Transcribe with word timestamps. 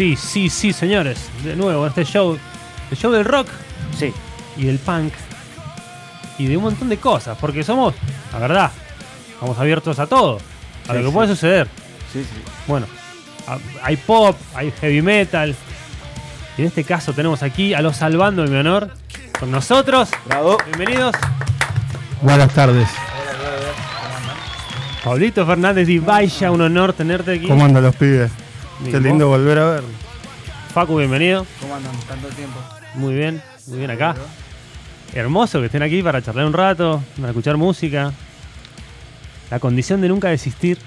Sí, 0.00 0.16
sí, 0.16 0.48
sí, 0.48 0.72
señores. 0.72 1.28
De 1.44 1.54
nuevo, 1.54 1.86
este 1.86 2.06
show. 2.06 2.38
El 2.90 2.96
show 2.96 3.12
del 3.12 3.22
rock. 3.22 3.48
Sí. 3.98 4.14
Y 4.56 4.64
del 4.64 4.78
punk. 4.78 5.12
Y 6.38 6.46
de 6.46 6.56
un 6.56 6.62
montón 6.62 6.88
de 6.88 6.96
cosas. 6.96 7.36
Porque 7.38 7.62
somos, 7.62 7.92
la 8.32 8.38
verdad, 8.38 8.70
estamos 9.34 9.58
abiertos 9.58 9.98
a 9.98 10.06
todo. 10.06 10.38
A 10.88 10.92
Sí, 10.92 10.94
lo 10.94 11.00
que 11.00 11.06
sí. 11.08 11.12
puede 11.12 11.28
suceder. 11.28 11.68
Sí, 12.14 12.22
sí. 12.24 12.40
Bueno, 12.66 12.86
hay 13.82 13.98
pop, 13.98 14.38
hay 14.54 14.72
heavy 14.80 15.02
metal. 15.02 15.54
Y 16.56 16.62
en 16.62 16.68
este 16.68 16.82
caso 16.84 17.12
tenemos 17.12 17.42
aquí 17.42 17.74
a 17.74 17.82
los 17.82 17.98
Salvando 17.98 18.42
en 18.42 18.52
mi 18.52 18.56
honor. 18.58 18.88
Con 19.38 19.50
nosotros. 19.50 20.08
Bravo. 20.24 20.56
Bienvenidos. 20.64 21.14
Buenas 22.22 22.54
tardes. 22.54 22.88
Pablito 25.04 25.44
Fernández 25.44 25.90
y 25.90 25.98
vaya 25.98 26.50
un 26.50 26.62
honor 26.62 26.94
tenerte 26.94 27.32
aquí. 27.34 27.46
¿Cómo 27.48 27.66
andan 27.66 27.82
los 27.82 27.94
pibes? 27.96 28.30
Bien, 28.80 28.92
Qué 28.92 29.00
lindo 29.00 29.28
volver 29.28 29.58
a 29.58 29.70
ver. 29.70 29.84
Facu, 30.72 30.96
bienvenido. 30.96 31.46
¿Cómo 31.60 31.74
andan? 31.74 31.92
Tanto 32.08 32.28
tiempo. 32.28 32.58
Muy 32.94 33.14
bien, 33.14 33.42
muy 33.66 33.78
bien 33.78 33.90
acá. 33.90 34.14
Hermoso 35.12 35.60
que 35.60 35.66
estén 35.66 35.82
aquí 35.82 36.02
para 36.02 36.22
charlar 36.22 36.46
un 36.46 36.52
rato, 36.52 37.02
para 37.16 37.28
escuchar 37.28 37.56
música. 37.56 38.12
La 39.50 39.58
condición 39.58 40.00
de 40.00 40.08
nunca 40.08 40.28
desistir 40.28 40.78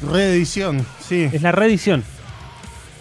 Reedición, 0.00 0.84
sí. 1.06 1.28
es 1.32 1.42
la 1.42 1.52
reedición. 1.52 2.04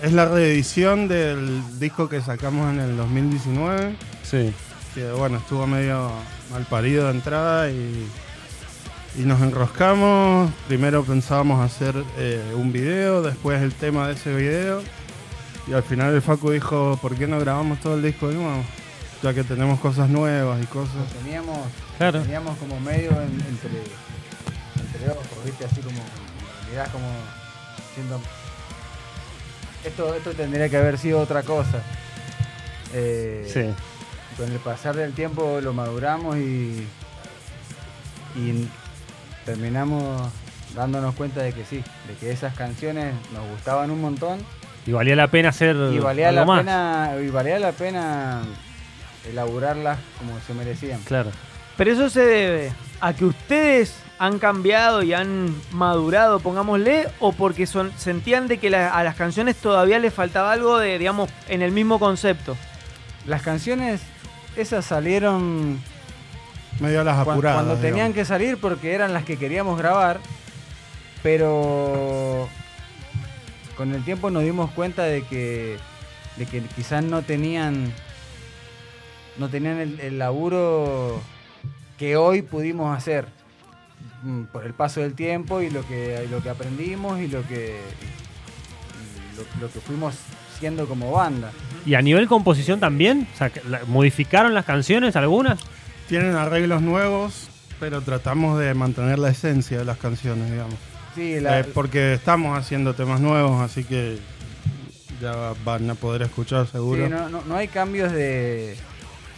Es 0.01 0.13
la 0.13 0.25
reedición 0.25 1.07
del 1.07 1.61
disco 1.79 2.09
que 2.09 2.21
sacamos 2.21 2.71
en 2.73 2.79
el 2.79 2.97
2019. 2.97 3.95
Sí. 4.23 4.51
Que 4.95 5.11
bueno, 5.11 5.37
estuvo 5.37 5.65
medio 5.67 6.11
mal 6.51 6.65
parido 6.65 7.05
de 7.05 7.11
entrada 7.11 7.69
y, 7.69 8.07
y 9.17 9.21
nos 9.21 9.41
enroscamos. 9.41 10.51
Primero 10.67 11.03
pensábamos 11.03 11.63
hacer 11.63 11.95
eh, 12.17 12.53
un 12.55 12.71
video, 12.71 13.21
después 13.21 13.61
el 13.61 13.73
tema 13.73 14.07
de 14.07 14.13
ese 14.13 14.33
video. 14.33 14.81
Y 15.67 15.73
al 15.73 15.83
final 15.83 16.13
el 16.13 16.21
Facu 16.21 16.51
dijo, 16.51 16.97
¿por 17.01 17.15
qué 17.15 17.27
no 17.27 17.39
grabamos 17.39 17.79
todo 17.79 17.95
el 17.95 18.01
disco 18.01 18.27
de 18.29 18.35
nuevo? 18.35 18.63
Ya 19.21 19.33
que 19.33 19.43
tenemos 19.43 19.79
cosas 19.79 20.09
nuevas 20.09 20.61
y 20.61 20.65
cosas. 20.65 21.07
Teníamos, 21.23 21.59
Claro. 21.97 22.21
teníamos 22.21 22.57
como 22.57 22.79
medio 22.79 23.11
en- 23.11 23.45
entre, 23.47 23.83
entre 24.81 25.09
ojos, 25.11 25.27
¿viste? 25.45 25.65
Así 25.65 25.81
como, 25.81 26.01
mirás 26.69 26.89
como 26.89 27.05
siendo... 27.93 28.19
Esto, 29.83 30.13
esto 30.15 30.31
tendría 30.33 30.69
que 30.69 30.77
haber 30.77 30.97
sido 30.97 31.19
otra 31.19 31.43
cosa. 31.43 31.81
Eh, 32.93 33.47
Sí. 33.51 33.65
Con 34.37 34.51
el 34.51 34.59
pasar 34.59 34.95
del 34.95 35.13
tiempo 35.13 35.59
lo 35.61 35.73
maduramos 35.73 36.37
y, 36.37 36.87
y 38.35 38.67
terminamos 39.45 40.29
dándonos 40.75 41.15
cuenta 41.15 41.41
de 41.41 41.53
que 41.53 41.65
sí, 41.65 41.83
de 42.07 42.13
que 42.19 42.31
esas 42.31 42.53
canciones 42.55 43.13
nos 43.33 43.45
gustaban 43.49 43.91
un 43.91 43.99
montón 44.01 44.39
Y 44.85 44.91
valía 44.93 45.15
la 45.15 45.27
pena 45.27 45.49
hacer 45.49 45.75
y 45.93 45.99
valía 45.99 46.29
algo 46.29 46.41
la 46.41 46.45
más. 46.45 46.59
pena 46.59 47.11
y 47.21 47.29
valía 47.29 47.59
la 47.59 47.71
pena 47.71 48.41
elaborarlas 49.29 49.99
como 50.17 50.39
se 50.45 50.53
merecían. 50.53 50.99
Claro. 51.01 51.31
Pero 51.77 51.91
eso 51.91 52.09
se 52.09 52.21
debe 52.25 52.73
a 52.99 53.13
que 53.13 53.25
ustedes 53.25 53.95
han 54.19 54.37
cambiado 54.39 55.01
y 55.01 55.13
han 55.13 55.55
madurado, 55.71 56.39
pongámosle, 56.39 57.07
o 57.19 57.31
porque 57.31 57.65
son, 57.65 57.91
sentían 57.97 58.47
de 58.47 58.57
que 58.59 58.69
la- 58.69 58.89
a 58.93 59.03
las 59.03 59.15
canciones 59.15 59.55
todavía 59.55 59.97
les 59.99 60.13
faltaba 60.13 60.51
algo 60.51 60.77
de, 60.77 60.99
digamos, 60.99 61.29
en 61.49 61.61
el 61.63 61.71
mismo 61.71 61.97
concepto. 61.97 62.55
Las 63.25 63.41
canciones 63.41 64.01
esas 64.55 64.85
salieron 64.85 65.79
Medio 66.81 67.01
a 67.01 67.03
las 67.03 67.17
apuradas. 67.19 67.63
cuando 67.63 67.75
tenían 67.75 68.11
digamos. 68.11 68.15
que 68.15 68.25
salir 68.25 68.57
porque 68.57 68.93
eran 68.93 69.13
las 69.13 69.23
que 69.23 69.37
queríamos 69.37 69.77
grabar, 69.77 70.19
pero 71.21 72.49
con 73.77 73.93
el 73.93 74.03
tiempo 74.03 74.31
nos 74.31 74.43
dimos 74.43 74.71
cuenta 74.71 75.03
de 75.03 75.23
que, 75.23 75.77
de 76.37 76.45
que 76.47 76.61
quizás 76.75 77.03
no 77.03 77.21
tenían 77.21 77.93
no 79.37 79.47
tenían 79.49 79.79
el, 79.79 79.99
el 79.99 80.19
laburo 80.19 81.21
que 81.97 82.17
hoy 82.17 82.41
pudimos 82.41 82.97
hacer 82.97 83.27
mm, 84.23 84.43
por 84.45 84.65
el 84.65 84.73
paso 84.73 85.01
del 85.01 85.13
tiempo 85.13 85.61
y 85.61 85.69
lo 85.69 85.87
que, 85.87 86.23
y 86.25 86.29
lo 86.29 86.41
que 86.41 86.49
aprendimos 86.49 87.19
y 87.19 87.27
lo 87.27 87.47
que 87.47 87.79
y 88.97 89.37
lo, 89.37 89.67
lo 89.67 89.71
que 89.71 89.79
fuimos 89.79 90.15
siendo 90.59 90.87
como 90.87 91.11
banda. 91.11 91.51
¿Y 91.85 91.93
a 91.93 92.01
nivel 92.01 92.27
composición 92.27 92.79
también? 92.79 93.27
¿Modificaron 93.87 94.53
las 94.53 94.65
canciones 94.65 95.15
algunas? 95.15 95.59
Tienen 96.11 96.35
arreglos 96.35 96.81
nuevos, 96.81 97.47
pero 97.79 98.01
tratamos 98.01 98.59
de 98.59 98.73
mantener 98.73 99.17
la 99.17 99.29
esencia 99.29 99.77
de 99.77 99.85
las 99.85 99.97
canciones, 99.97 100.51
digamos. 100.51 100.75
Sí, 101.15 101.39
la- 101.39 101.61
Eh, 101.61 101.63
porque 101.73 102.13
estamos 102.15 102.59
haciendo 102.59 102.93
temas 102.93 103.21
nuevos, 103.21 103.61
así 103.61 103.85
que 103.85 104.17
ya 105.21 105.53
van 105.63 105.89
a 105.89 105.95
poder 105.95 106.23
escuchar 106.23 106.67
seguro 106.67 107.05
sí, 107.05 107.09
no, 107.09 107.29
no- 107.29 107.43
no 107.45 107.55
hay 107.55 107.69
cambios 107.69 108.11
de, 108.11 108.75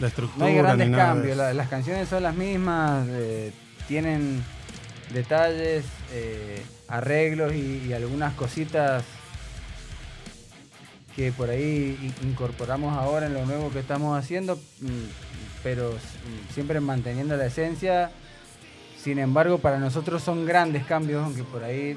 No 0.00 0.06
estructura. 0.08 0.46
hay 0.46 0.54
grandes 0.56 0.88
ni 0.90 0.96
cambios, 0.96 1.36
la- 1.36 1.54
las 1.54 1.68
canciones 1.68 2.08
son 2.08 2.24
las 2.24 2.34
mismas, 2.34 3.06
eh, 3.08 3.52
tienen 3.86 4.42
detalles, 5.12 5.84
eh, 6.12 6.60
arreglos 6.88 7.52
y, 7.54 7.84
y 7.86 7.92
algunas 7.92 8.34
cositas 8.34 9.04
que 11.14 11.30
por 11.30 11.50
ahí 11.50 12.12
incorporamos 12.24 12.98
ahora 12.98 13.26
en 13.26 13.34
lo 13.34 13.46
nuevo 13.46 13.70
que 13.70 13.78
estamos 13.78 14.18
haciendo, 14.18 14.56
mm, 14.80 15.33
pero 15.64 15.90
mm, 15.90 16.52
siempre 16.54 16.78
manteniendo 16.78 17.36
la 17.36 17.46
esencia. 17.46 18.12
Sin 19.02 19.18
embargo, 19.18 19.58
para 19.58 19.78
nosotros 19.78 20.22
son 20.22 20.46
grandes 20.46 20.84
cambios, 20.84 21.24
aunque 21.24 21.42
por 21.42 21.64
ahí 21.64 21.90
eh, 21.90 21.96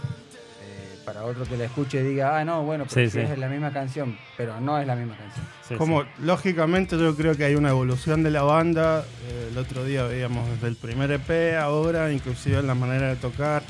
para 1.05 1.23
otro 1.23 1.45
que 1.45 1.55
la 1.55 1.65
escuche 1.65 2.03
diga, 2.03 2.37
ah, 2.37 2.43
no, 2.43 2.63
bueno, 2.63 2.85
pero 2.91 3.09
Sí, 3.09 3.19
sí 3.19 3.19
es 3.25 3.37
la 3.37 3.47
misma 3.47 3.71
canción, 3.71 4.17
pero 4.35 4.59
no 4.59 4.77
es 4.79 4.87
la 4.87 4.95
misma 4.95 5.15
canción. 5.15 5.45
Sí, 5.67 5.75
Como 5.75 6.01
sí. 6.01 6.07
lógicamente 6.23 6.97
yo 6.97 7.15
creo 7.15 7.35
que 7.37 7.45
hay 7.45 7.55
una 7.55 7.69
evolución 7.69 8.23
de 8.23 8.31
la 8.31 8.41
banda. 8.43 9.05
eh, 9.29 9.49
el 9.51 9.57
otro 9.57 9.85
día 9.85 10.03
veíamos 10.03 10.49
desde 10.49 10.67
el 10.67 10.75
primer 10.75 11.11
EP 11.11 11.57
ahora, 11.61 12.11
inclusive 12.11 12.57
en 12.59 12.67
la 12.67 12.75
manera 12.75 13.07
de 13.09 13.15
tocar, 13.15 13.63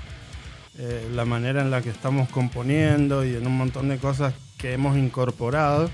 eh, 0.79 1.07
la 1.13 1.25
manera 1.25 1.61
en 1.61 1.69
la 1.71 1.81
que 1.81 1.89
estamos 1.89 2.29
componiendo 2.29 3.23
y 3.25 3.35
en 3.35 3.45
un 3.45 3.57
montón 3.57 3.89
de 3.89 3.97
cosas 3.97 4.33
que 4.57 4.73
hemos 4.73 4.97
incorporado, 4.97 5.89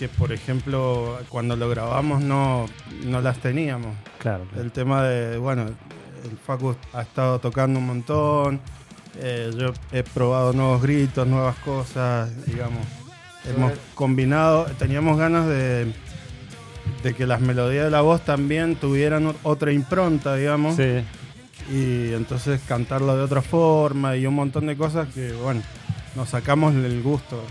que 0.00 0.08
por 0.08 0.32
ejemplo 0.32 1.18
cuando 1.28 1.56
lo 1.56 1.68
grabamos 1.68 2.22
no, 2.22 2.64
no 3.04 3.20
las 3.20 3.36
teníamos. 3.38 3.94
Claro. 4.18 4.44
claro. 4.44 4.64
El 4.64 4.72
tema 4.72 5.02
de, 5.04 5.36
bueno, 5.36 5.64
el 5.66 6.38
Facu 6.46 6.74
ha 6.94 7.02
estado 7.02 7.38
tocando 7.38 7.78
un 7.78 7.86
montón, 7.86 8.60
eh, 9.18 9.50
yo 9.58 9.74
he 9.92 10.02
probado 10.02 10.54
nuevos 10.54 10.80
gritos, 10.80 11.26
nuevas 11.26 11.54
cosas, 11.56 12.30
digamos. 12.46 12.82
Hemos 13.46 13.72
combinado, 13.94 14.64
teníamos 14.78 15.18
ganas 15.18 15.46
de, 15.46 15.92
de 17.02 17.14
que 17.14 17.26
las 17.26 17.42
melodías 17.42 17.84
de 17.84 17.90
la 17.90 18.00
voz 18.00 18.22
también 18.22 18.76
tuvieran 18.76 19.34
otra 19.42 19.70
impronta, 19.70 20.34
digamos, 20.34 20.76
Sí. 20.76 21.04
y 21.70 22.14
entonces 22.14 22.58
cantarlo 22.66 23.16
de 23.18 23.22
otra 23.22 23.42
forma 23.42 24.16
y 24.16 24.26
un 24.26 24.34
montón 24.34 24.66
de 24.66 24.76
cosas 24.78 25.08
que, 25.12 25.32
bueno, 25.32 25.60
nos 26.16 26.30
sacamos 26.30 26.74
el 26.74 27.02
gusto. 27.02 27.42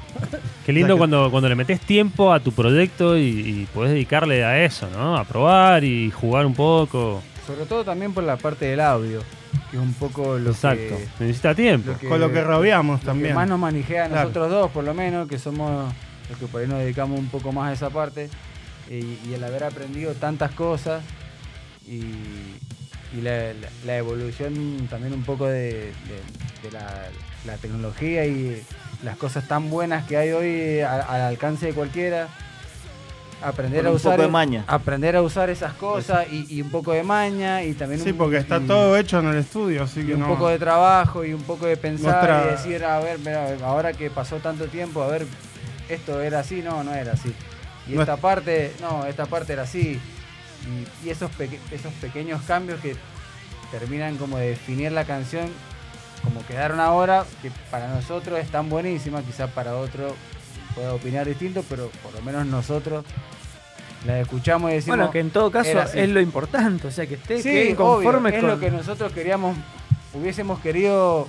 Qué 0.70 0.74
lindo 0.74 0.94
O 0.94 0.98
sea 0.98 1.06
que- 1.08 1.10
cuando, 1.12 1.32
cuando 1.32 1.50
le 1.50 1.56
metes 1.56 1.80
tiempo 1.82 2.32
a 2.32 2.40
tu 2.40 2.52
proyecto 2.52 3.18
y, 3.18 3.22
y 3.24 3.68
podés 3.74 3.92
dedicarle 3.92 4.44
a 4.46 4.64
eso, 4.64 4.88
¿no? 4.92 5.18
A 5.18 5.24
probar 5.24 5.84
y 5.84 6.12
jugar 6.12 6.46
un 6.46 6.54
poco. 6.54 7.24
Sobre 7.48 7.66
todo 7.66 7.84
también 7.84 8.14
por 8.14 8.24
la 8.24 8.38
parte 8.38 8.66
del 8.66 8.80
audio, 8.80 9.24
que 9.72 9.78
es 9.78 9.82
un 9.82 9.94
poco 9.96 10.38
lo 10.38 10.52
Exacto. 10.52 10.96
que, 11.18 11.26
Necesita 11.26 11.56
tiempo. 11.56 11.90
lo 11.94 11.98
que- 11.98 12.08
Con 12.08 12.20
lo 12.20 12.32
que 12.32 12.44
rabiamos 12.44 12.98
lo 12.98 13.00
que 13.00 13.06
también. 13.08 13.34
más 13.34 13.50
nos 13.50 13.58
manijea 13.58 14.06
a 14.06 14.08
Claro. 14.10 14.22
nosotros 14.30 14.52
dos, 14.52 14.70
por 14.72 14.84
lo 14.84 14.94
menos, 14.94 15.28
que 15.28 15.40
somos 15.40 15.92
los 16.30 16.38
que 16.38 16.46
por 16.46 16.62
ahí 16.62 16.68
nos 16.68 16.78
dedicamos 16.78 17.18
un 17.18 17.30
poco 17.30 17.52
más 17.52 17.72
a 17.72 17.74
esa 17.74 17.90
parte, 17.90 18.30
y, 18.88 18.94
y 19.28 19.34
el 19.34 19.44
haber 19.44 19.64
aprendido 19.64 20.14
tantas 20.14 20.52
cosas 20.52 21.02
y, 21.88 21.98
y 23.18 23.22
la, 23.24 23.54
la- 23.56 23.70
la 23.88 23.98
evolución 23.98 24.86
también 24.88 25.14
un 25.14 25.24
poco 25.24 25.48
de, 25.48 25.72
de- 25.74 26.62
de 26.62 26.72
la, 26.72 27.08
la 27.48 27.58
tecnología 27.58 28.24
y 28.28 28.62
las 29.04 29.18
cosas 29.18 29.48
tan 29.48 29.70
buenas 29.70 30.06
que 30.06 30.18
hay 30.18 30.32
hoy 30.32 30.80
a- 30.82 31.02
al 31.02 31.22
alcance 31.22 31.68
de 31.68 31.74
cualquiera. 31.74 32.28
Aprender 33.42 33.86
a 33.86 33.90
un 33.92 33.96
usar 33.96 34.14
poco 34.14 34.24
de 34.24 34.28
maña. 34.28 34.66
aprender 34.68 35.16
a 35.16 35.22
usar 35.22 35.50
esas 35.50 35.72
cosas 35.74 36.28
y, 36.30 36.46
y 36.58 36.62
un 36.62 36.70
poco 36.70 36.92
de 36.92 37.04
maña 37.04 37.64
y 37.64 37.74
también 37.74 38.02
Sí, 38.04 38.12
un- 38.12 38.18
porque 38.18 38.36
está 38.36 38.58
y- 38.58 38.68
todo 38.68 38.98
hecho 38.98 39.20
en 39.20 39.28
el 39.28 39.38
estudio, 39.38 39.84
así 39.84 40.02
y 40.02 40.08
que 40.08 40.14
un 40.16 40.20
no. 40.22 40.28
poco 40.28 40.50
de 40.50 40.60
trabajo 40.60 41.24
y 41.24 41.32
un 41.34 41.44
poco 41.44 41.66
de 41.66 41.78
pensar 41.78 42.12
Nuestra- 42.28 42.46
y 42.48 42.52
decir, 42.52 42.84
a 42.84 43.00
ver, 43.00 43.18
mira, 43.20 43.48
ahora 43.64 43.94
que 43.94 44.10
pasó 44.10 44.38
tanto 44.40 44.66
tiempo, 44.68 45.02
a 45.02 45.08
ver, 45.08 45.26
esto 45.88 46.20
era 46.22 46.40
así, 46.40 46.62
no, 46.62 46.84
no 46.84 46.94
era 46.94 47.14
así. 47.14 47.34
Y 47.88 47.94
Nuestra- 47.94 48.16
esta 48.16 48.22
parte, 48.22 48.74
no, 48.82 49.06
esta 49.06 49.26
parte 49.26 49.54
era 49.54 49.62
así. 49.64 50.02
Y, 50.68 51.08
y 51.08 51.10
esos, 51.10 51.32
peque- 51.32 51.60
esos 51.72 51.94
pequeños 51.94 52.42
cambios 52.42 52.82
que 52.82 52.98
terminan 53.72 54.18
como 54.18 54.38
de 54.38 54.50
definir 54.50 54.92
la 54.92 55.06
canción 55.06 55.48
como 56.24 56.46
quedaron 56.46 56.80
ahora, 56.80 57.26
que 57.42 57.52
para 57.72 57.88
nosotros 57.88 58.40
es 58.40 58.50
tan 58.50 58.70
buenísima, 58.70 59.22
quizás 59.22 59.50
para 59.52 59.76
otro 59.76 60.16
pueda 60.76 60.94
opinar 60.94 61.28
distinto, 61.28 61.64
pero 61.70 61.90
por 62.04 62.14
lo 62.14 62.22
menos 62.22 62.46
nosotros 62.46 63.06
la 64.06 64.20
escuchamos 64.20 64.72
y 64.72 64.76
decimos... 64.76 64.98
Bueno, 64.98 65.12
que 65.12 65.20
en 65.20 65.30
todo 65.30 65.52
caso 65.52 65.82
es 65.94 66.10
lo 66.10 66.22
importante, 66.22 66.88
o 66.88 66.92
sea, 66.92 67.06
que 67.08 67.16
estés 67.16 67.44
Sí, 67.44 67.74
conformes 67.76 68.34
es 68.34 68.42
con... 68.42 68.50
lo 68.50 68.60
que 68.60 68.72
nosotros 68.72 69.12
queríamos, 69.12 69.58
hubiésemos 70.14 70.60
querido 70.60 71.28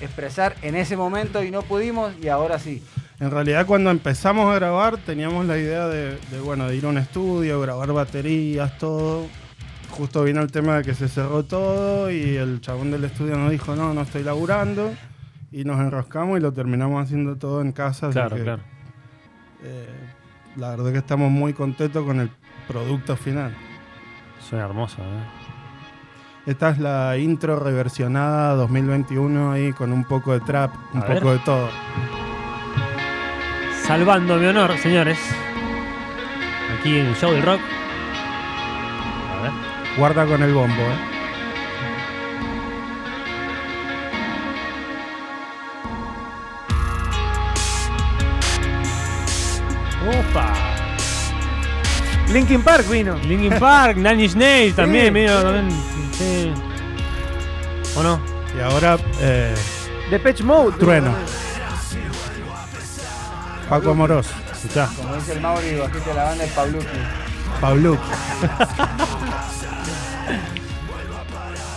expresar 0.00 0.56
en 0.62 0.74
ese 0.74 0.96
momento 0.96 1.42
y 1.42 1.50
no 1.50 1.62
pudimos 1.62 2.12
y 2.20 2.28
ahora 2.28 2.58
sí. 2.58 2.82
En 3.20 3.30
realidad 3.30 3.66
cuando 3.66 3.90
empezamos 3.90 4.50
a 4.52 4.56
grabar 4.56 4.96
teníamos 4.96 5.46
la 5.46 5.56
idea 5.56 5.86
de, 5.86 6.18
de, 6.30 6.40
bueno, 6.40 6.66
de 6.68 6.76
ir 6.76 6.84
a 6.84 6.88
un 6.88 6.98
estudio, 6.98 7.60
grabar 7.60 7.92
baterías, 7.92 8.76
todo. 8.78 9.26
Justo 9.92 10.24
vino 10.24 10.40
el 10.40 10.50
tema 10.50 10.76
de 10.78 10.84
que 10.84 10.94
se 10.94 11.08
cerró 11.08 11.44
todo 11.44 12.10
y 12.10 12.36
el 12.36 12.60
chabón 12.60 12.90
del 12.90 13.04
estudio 13.04 13.36
nos 13.36 13.50
dijo, 13.50 13.76
no, 13.76 13.92
no 13.94 14.02
estoy 14.02 14.22
laburando. 14.22 14.92
Y 15.50 15.64
nos 15.64 15.78
enroscamos 15.80 16.38
y 16.38 16.42
lo 16.42 16.50
terminamos 16.52 17.04
haciendo 17.04 17.36
todo 17.36 17.60
en 17.60 17.72
casa. 17.72 18.08
Claro, 18.10 18.36
que, 18.36 18.42
claro. 18.42 18.62
eh, 19.62 19.86
la 20.56 20.70
verdad 20.70 20.92
que 20.92 20.98
estamos 20.98 21.30
muy 21.30 21.52
contentos 21.52 22.04
con 22.06 22.20
el 22.20 22.30
producto 22.66 23.16
final. 23.16 23.54
Suena 24.40 24.64
hermoso, 24.64 25.02
¿eh? 25.02 25.24
Esta 26.46 26.70
es 26.70 26.78
la 26.78 27.16
intro 27.18 27.60
reversionada 27.60 28.54
2021 28.54 29.52
ahí 29.52 29.72
con 29.74 29.92
un 29.92 30.04
poco 30.04 30.32
de 30.32 30.40
trap, 30.40 30.72
un 30.94 31.02
A 31.02 31.04
ver. 31.04 31.18
poco 31.18 31.32
de 31.34 31.38
todo. 31.40 31.68
Salvando 33.84 34.36
mi 34.38 34.46
honor, 34.46 34.76
señores. 34.78 35.18
Aquí 36.80 36.98
en 36.98 37.06
el 37.06 37.14
show 37.14 37.30
del 37.30 37.42
rock. 37.42 37.60
Guarda 39.96 40.26
con 40.26 40.42
el 40.42 40.52
bombo, 40.54 40.82
¿eh? 40.82 40.98
¡Opa! 50.08 50.52
Linkin 52.32 52.62
Park 52.62 52.88
vino. 52.88 53.16
Linkin 53.18 53.58
Park, 53.58 53.96
Nine 53.96 54.24
Inch 54.24 54.34
Nails 54.34 54.76
también, 54.76 55.06
Sí. 55.06 55.10
medio 55.12 55.42
también. 55.42 55.70
Sí. 56.12 56.52
¿O 57.96 58.02
no? 58.02 58.20
Y 58.56 58.60
ahora 58.60 58.98
eh, 59.20 59.54
Depeche 60.10 60.42
Mode. 60.42 60.76
Trueno. 60.78 61.14
Paco 63.68 63.90
Amoroso, 63.90 64.30
Escuchá. 64.52 64.88
Como 64.96 65.14
dice 65.16 65.32
el 65.32 65.40
Mauri, 65.40 65.76
bajiste 65.78 66.12
la 66.14 66.24
banda 66.24 66.44
de 66.44 66.50
Pabluki. 66.50 66.86
Pablo. 67.60 67.98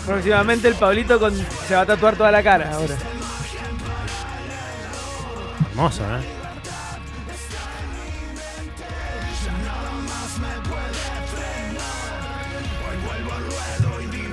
Próximamente 0.06 0.68
el 0.68 0.75
Pablito 0.75 1.19
con- 1.19 1.33
se 1.68 1.75
va 1.75 1.81
a 1.81 1.86
tatuar 1.86 2.15
toda 2.15 2.31
la 2.31 2.44
cara 2.44 2.71
ahora. 2.74 2.95
Hermoso, 5.71 6.03
¿eh? 6.03 6.21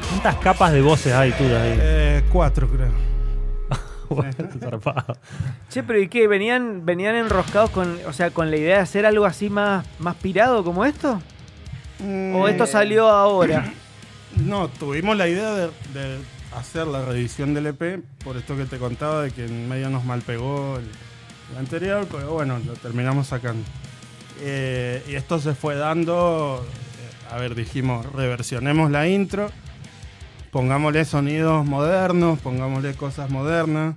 ¿Cuántas 0.09 0.37
capas 0.37 0.73
de 0.73 0.82
voces 0.82 1.12
hay 1.12 1.32
tuyas 1.32 1.61
ahí? 1.62 1.79
Eh, 1.81 2.23
cuatro, 2.31 2.69
creo. 2.69 2.93
Zarpado. 4.61 5.17
Che, 5.70 5.82
pero 5.82 5.99
¿y 6.00 6.08
qué? 6.08 6.29
¿Venían, 6.29 6.85
venían 6.85 7.15
enroscados 7.17 7.70
con, 7.70 7.99
o 8.06 8.12
sea, 8.12 8.31
con 8.31 8.50
la 8.50 8.56
idea 8.56 8.76
de 8.76 8.82
hacer 8.82 9.06
algo 9.06 9.25
así 9.25 9.49
más, 9.50 9.87
más 9.99 10.15
pirado 10.17 10.62
como 10.65 10.85
esto? 10.85 11.20
¿O 12.35 12.49
esto 12.49 12.67
salió 12.67 13.08
ahora? 13.08 13.73
No, 14.37 14.69
tuvimos 14.69 15.17
la 15.17 15.29
idea 15.29 15.50
de, 15.55 15.67
de 15.94 16.19
hacer 16.56 16.87
la 16.87 17.05
revisión 17.05 17.55
del 17.55 17.67
EP, 17.67 18.00
por 18.25 18.37
esto 18.37 18.56
que 18.56 18.64
te 18.64 18.79
contaba 18.79 19.23
de 19.23 19.31
que 19.31 19.44
en 19.46 19.69
medio 19.69 19.90
nos 19.90 20.05
malpegó 20.05 20.79
el, 20.79 20.84
el 21.52 21.58
anterior, 21.58 22.06
pero 22.11 22.32
bueno, 22.32 22.58
lo 22.64 22.73
terminamos 22.75 23.29
sacando. 23.29 23.62
Eh, 24.40 25.02
y 25.08 25.14
esto 25.14 25.38
se 25.38 25.55
fue 25.55 25.76
dando, 25.76 26.64
eh, 26.64 27.34
a 27.34 27.38
ver, 27.38 27.55
dijimos, 27.55 28.06
reversionemos 28.12 28.90
la 28.90 29.06
intro, 29.06 29.50
pongámosle 30.50 31.05
sonidos 31.05 31.64
modernos, 31.64 32.38
pongámosle 32.40 32.94
cosas 32.94 33.31
modernas. 33.31 33.94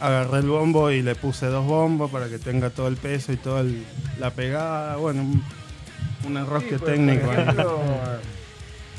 Agarré 0.00 0.38
el 0.38 0.46
bombo 0.48 0.90
y 0.90 1.00
le 1.00 1.14
puse 1.14 1.46
dos 1.46 1.64
bombos 1.64 2.10
para 2.10 2.28
que 2.28 2.38
tenga 2.40 2.70
todo 2.70 2.88
el 2.88 2.96
peso 2.96 3.32
y 3.32 3.36
toda 3.36 3.64
la 4.18 4.30
pegada. 4.30 4.96
Bueno, 4.96 5.22
un, 5.22 5.42
un 6.26 6.36
enrosque 6.36 6.70
Sí, 6.70 6.76
por- 6.78 6.88
técnico. 6.88 7.26
Por 7.26 7.34
ahí. 7.36 7.42
ejemplo, 7.42 7.80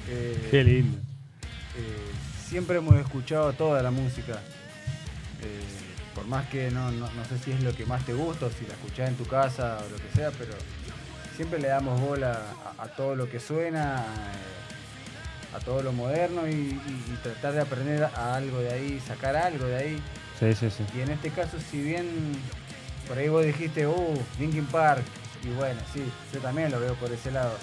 eh, 0.10 0.48
Qué 0.52 0.64
lindo. 0.64 0.98
eh, 1.78 2.12
siempre 2.48 2.78
hemos 2.78 2.96
escuchado 2.96 3.54
toda 3.54 3.82
la 3.82 3.92
música. 3.92 4.34
Eh, 5.42 5.62
por 6.16 6.26
más 6.28 6.48
que 6.50 6.70
no, 6.72 6.92
no, 6.92 7.10
no 7.12 7.26
sé 7.26 7.38
si 7.44 7.52
es 7.52 7.62
lo 7.62 7.74
que 7.76 7.86
más 7.86 8.06
te 8.06 8.14
gusta 8.14 8.46
o 8.46 8.50
si 8.52 8.66
la 8.68 8.74
escuchás 8.74 9.10
en 9.10 9.16
tu 9.16 9.26
casa 9.26 9.80
o 9.86 9.90
lo 9.90 9.96
que 9.98 10.10
sea, 10.16 10.30
pero 10.32 10.54
siempre 11.36 11.60
le 11.60 11.68
damos 11.70 12.00
bola 12.00 12.40
a, 12.78 12.84
a 12.84 12.88
todo 12.90 13.16
lo 13.16 13.30
que 13.30 13.40
suena, 13.40 14.06
eh, 14.06 15.56
a 15.56 15.60
todo 15.60 15.82
lo 15.82 15.92
moderno 15.92 16.48
y, 16.48 16.52
y- 16.52 16.80
y 17.14 17.20
tratar 17.24 17.54
de 17.54 17.62
aprender 17.62 18.04
a 18.04 18.36
algo 18.36 18.60
de 18.60 18.72
ahí, 18.72 19.02
sacar 19.08 19.36
algo 19.36 19.66
de 19.66 19.76
ahí. 19.76 20.02
Sí, 20.40 20.54
sí, 20.54 20.70
sí. 20.70 20.84
Y 20.96 21.02
en 21.02 21.10
este 21.12 21.30
caso, 21.32 21.58
si 21.72 21.82
bien 21.82 22.06
por 23.08 23.18
ahí 23.18 23.28
vos 23.30 23.44
dijiste, 23.46 23.88
uh, 23.88 24.22
Linkin 24.40 24.66
Park, 24.66 25.04
y 25.44 25.50
bueno, 25.56 25.80
sí, 25.94 26.04
yo 26.34 26.40
también 26.40 26.72
lo 26.72 26.80
veo 26.80 26.94
por 26.96 27.12
ese 27.12 27.32
lado. 27.32 27.58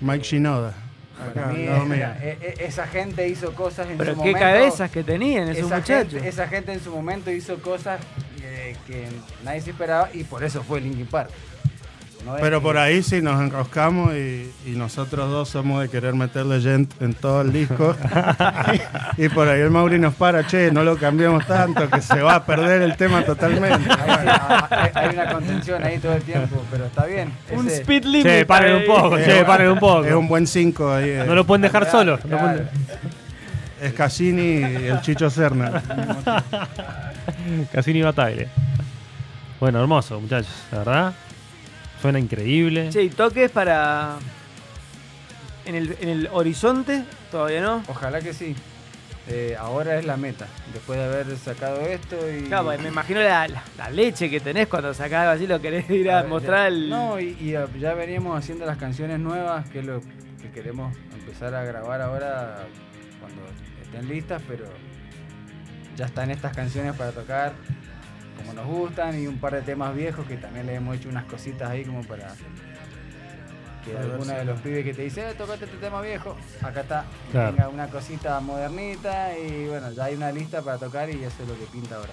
Mike 0.00 0.24
Shinoda. 0.24 0.74
Acá, 1.20 1.46
mí, 1.46 1.66
al 1.66 1.72
lado 1.74 1.84
mío. 1.86 2.06
e- 2.22 2.38
e- 2.58 2.64
esa 2.66 2.86
gente 2.86 3.28
hizo 3.28 3.54
cosas 3.54 3.88
en 3.88 3.98
Pero 3.98 4.14
su 4.14 4.22
qué 4.22 4.30
momento. 4.32 4.38
cabezas 4.40 4.90
que 4.90 5.04
tenían 5.04 5.48
esos 5.48 5.66
esa 5.66 5.76
muchachos. 5.76 6.12
Gente, 6.14 6.28
esa 6.28 6.48
gente 6.48 6.72
en 6.72 6.80
su 6.80 6.90
momento 6.90 7.30
hizo 7.30 7.60
cosas 7.62 8.00
eh, 8.42 8.76
que 8.86 9.06
nadie 9.44 9.60
se 9.60 9.70
esperaba 9.70 10.08
y 10.12 10.24
por 10.24 10.42
eso 10.44 10.62
fue 10.62 10.80
Linkin 10.80 11.06
Park. 11.06 11.30
No 12.24 12.36
Pero 12.40 12.58
que- 12.60 12.62
por 12.64 12.78
ahí 12.78 13.02
sí 13.02 13.20
nos 13.20 13.38
enroscamos 13.40 14.14
y, 14.14 14.50
y 14.66 14.70
nosotros 14.70 15.30
dos 15.30 15.48
somos 15.50 15.82
de 15.82 15.88
querer 15.90 16.14
meterle 16.14 16.60
gent 16.60 16.90
en 17.02 17.12
todo 17.14 17.42
el 17.42 17.52
disco. 17.52 17.94
y 19.18 19.28
por 19.28 19.46
ahí 19.48 19.60
el 19.60 19.70
Mauri 19.70 19.98
nos 19.98 20.14
para, 20.14 20.46
che, 20.46 20.70
no 20.70 20.82
lo 20.84 20.96
cambiemos 20.96 21.46
tanto, 21.46 21.88
que 21.90 22.00
se 22.00 22.22
va 22.22 22.36
a 22.36 22.46
perder 22.46 22.80
el 22.82 22.96
tema 22.96 23.22
totalmente. 23.24 23.90
Hay, 24.08 24.28
hay- 24.70 24.90
hay 24.94 25.14
una 25.14 25.32
contención 25.32 25.84
ahí 25.84 25.98
todo 25.98 26.14
el 26.14 26.22
tiempo, 26.22 26.62
pero 26.70 26.86
está 26.86 27.04
bien. 27.04 27.30
Un 27.50 27.66
Ese- 27.68 27.82
speed 27.82 28.04
limit. 28.04 28.26
Che, 28.26 28.46
paren 28.46 28.76
un 28.76 28.86
poco, 28.86 29.16
che, 29.18 29.44
paren 29.44 29.70
un 29.70 29.78
poco. 29.78 30.04
Es 30.04 30.14
un 30.14 30.26
buen 30.28 30.46
5 30.46 30.92
ahí. 30.92 31.10
eh. 31.10 31.24
No 31.26 31.34
lo 31.34 31.44
pueden 31.44 31.62
dejar 31.62 31.82
Claro, 31.88 31.98
solo. 31.98 32.12
no 32.24 32.38
claro. 32.38 32.42
pueden- 32.44 32.68
Es 33.82 33.92
Cassini 33.92 34.60
y 34.60 34.86
el 34.86 35.00
Chicho 35.02 35.28
Serna. 35.28 35.82
Casi 37.72 37.92
ni 37.92 38.00
batalla. 38.02 38.46
Bueno, 39.60 39.80
hermoso, 39.80 40.20
muchachos, 40.20 40.52
la 40.72 40.78
verdad. 40.78 41.12
Suena 42.04 42.18
increíble. 42.18 42.90
Y 42.94 43.08
toques 43.08 43.50
para. 43.50 44.16
En 45.64 45.74
el, 45.74 45.96
en 46.02 46.10
el 46.10 46.28
horizonte, 46.32 47.02
todavía 47.30 47.62
no. 47.62 47.82
Ojalá 47.88 48.20
que 48.20 48.34
sí. 48.34 48.54
Eh, 49.26 49.56
ahora 49.58 49.98
es 49.98 50.04
la 50.04 50.18
meta, 50.18 50.46
después 50.74 50.98
de 50.98 51.04
haber 51.06 51.34
sacado 51.38 51.80
esto 51.80 52.14
y... 52.30 52.42
Claro, 52.42 52.64
pues, 52.64 52.78
me 52.82 52.88
imagino 52.88 53.20
la, 53.22 53.48
la- 53.48 53.62
la 53.78 53.88
leche 53.88 54.28
que 54.28 54.38
tenés 54.38 54.68
cuando 54.68 54.92
sacás 54.92 55.20
algo 55.22 55.32
así, 55.32 55.46
lo 55.46 55.62
querés 55.62 55.88
ir 55.88 56.10
a 56.10 56.20
ver, 56.20 56.28
mostrar 56.28 56.58
ya- 56.58 56.66
al. 56.66 56.90
No, 56.90 57.18
y, 57.18 57.34
y 57.40 57.52
ya- 57.52 57.66
ya 57.80 57.94
veníamos 57.94 58.38
haciendo 58.38 58.66
las 58.66 58.76
canciones 58.76 59.18
nuevas, 59.20 59.66
que 59.70 59.78
es 59.78 59.86
lo 59.86 60.02
que 60.42 60.50
queremos 60.52 60.94
empezar 61.14 61.54
a 61.54 61.64
grabar 61.64 62.02
ahora 62.02 62.66
cuando 63.18 63.40
estén 63.82 64.06
listas, 64.10 64.42
pero 64.46 64.66
ya 65.96 66.04
están 66.04 66.30
estas 66.30 66.54
canciones 66.54 66.94
para 66.94 67.12
tocar 67.12 67.54
como 68.36 68.52
nos 68.52 68.66
gustan 68.66 69.20
y 69.20 69.26
un 69.26 69.38
par 69.38 69.54
de 69.54 69.62
temas 69.62 69.94
viejos 69.94 70.26
que 70.26 70.36
también 70.36 70.66
le 70.66 70.74
hemos 70.74 70.96
hecho 70.96 71.08
unas 71.08 71.24
cositas 71.24 71.70
ahí 71.70 71.84
como 71.84 72.02
para 72.02 72.34
que 73.84 73.90
Para 73.92 74.04
ver 74.06 74.12
alguno 74.14 74.32
de 74.32 74.44
los 74.46 74.60
pibes 74.60 74.84
que 74.84 74.94
te 74.94 75.02
dice, 75.02 75.30
eh, 75.30 75.34
tocate 75.36 75.66
este 75.66 75.76
tema 75.76 76.00
viejo, 76.00 76.36
acá 76.62 76.80
está, 76.80 77.04
Claro. 77.30 77.50
tenga 77.54 77.68
una 77.68 77.88
cosita 77.88 78.40
modernita 78.40 79.38
y 79.38 79.66
bueno, 79.68 79.92
ya 79.92 80.04
hay 80.04 80.14
una 80.14 80.32
lista 80.32 80.62
para 80.62 80.78
tocar 80.78 81.10
y 81.10 81.22
eso 81.22 81.42
es 81.42 81.48
lo 81.48 81.58
que 81.58 81.66
pinta 81.66 81.96
ahora. 81.96 82.12